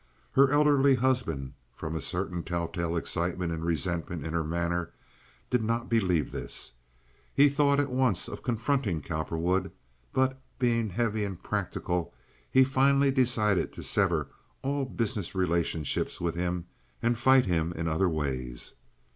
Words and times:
Her 0.31 0.49
elderly 0.49 0.95
husband, 0.95 1.53
from 1.75 1.95
a 1.95 2.01
certain 2.01 2.41
telltale 2.41 2.97
excitement 2.97 3.51
and 3.51 3.63
resentment 3.63 4.25
in 4.25 4.33
her 4.33 4.43
manner, 4.43 4.93
did 5.51 5.61
not 5.61 5.89
believe 5.91 6.31
this. 6.31 6.71
He 7.35 7.49
thought 7.49 7.87
once 7.87 8.27
of 8.27 8.41
confronting 8.41 9.03
Cowperwood; 9.03 9.71
but, 10.11 10.41
being 10.57 10.89
heavy 10.89 11.23
and 11.23 11.37
practical, 11.43 12.15
he 12.49 12.63
finally 12.63 13.11
decided 13.11 13.71
to 13.73 13.83
sever 13.83 14.29
all 14.63 14.85
business 14.85 15.35
relationships 15.35 16.19
with 16.19 16.33
him 16.33 16.65
and 17.03 17.15
fight 17.15 17.45
him 17.45 17.71
in 17.73 17.87
other 17.87 18.09
ways. 18.09 18.73